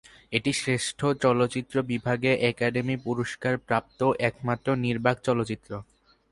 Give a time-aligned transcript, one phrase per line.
[0.31, 5.71] এটি শ্রেষ্ঠ চলচ্চিত্র বিভাগে একাডেমি পুরস্কার প্রাপ্ত একমাত্র নির্বাক চলচ্চিত্র।